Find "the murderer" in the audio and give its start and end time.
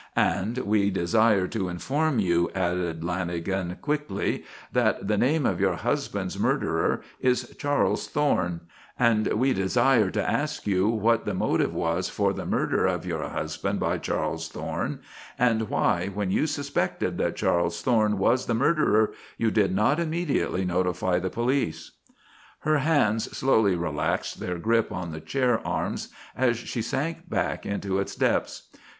18.47-19.11